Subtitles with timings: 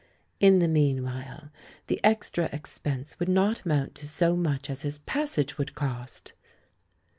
[0.39, 1.51] In the meanwhile,
[1.85, 6.33] the extra expense would not amount to so much as his pas sage would cost